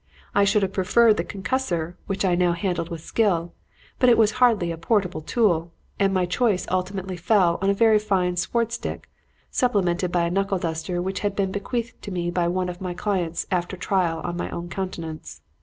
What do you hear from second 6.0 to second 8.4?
my choice ultimately fell on a very fine